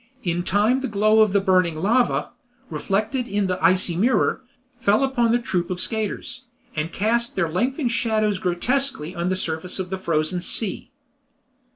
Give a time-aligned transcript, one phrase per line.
[0.23, 2.31] In time the glow of the burning lava,
[2.71, 4.41] reflected in the icy mirror,
[4.79, 9.77] fell upon the troop of skaters, and cast their lengthened shadows grotesquely on the surface
[9.77, 10.89] of the frozen sea.